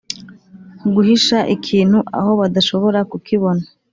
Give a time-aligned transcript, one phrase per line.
[0.93, 3.63] guhisha ikintu aho badashobora kukibona